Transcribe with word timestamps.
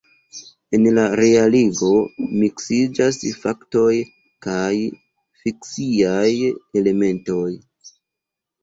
En 0.77 0.85
la 0.93 1.03
realigo 1.19 1.89
miksiĝas 2.39 3.21
faktoj 3.45 3.93
kaj 4.47 4.73
fikciaj 5.45 6.27
elementoj. 6.85 7.49